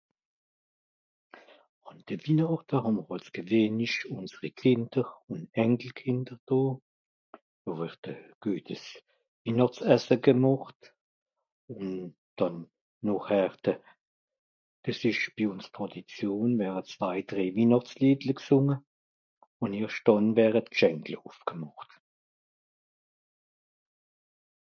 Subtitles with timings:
[1.89, 6.59] Àn de Wihnàchte hàà-mr àls gewìhnlich ùnseri Kìnder ùn Enkelkìnder do.
[7.63, 8.03] Noh word
[8.41, 8.83] guetes
[9.43, 10.81] Wihnàchtsesse gemàcht.
[11.75, 11.87] Ùn
[12.37, 12.57] dànn
[13.05, 13.73] nochhärte,
[14.83, 16.49] dìs ìsch bi ùns Tràdition.
[16.57, 18.75] Mìr haa zwei- drèi Wihnàchtsliedle gsùnge.
[19.63, 19.71] Ùn(...)
[20.37, 21.89] wère d'Gschenkle ùfgemàcht.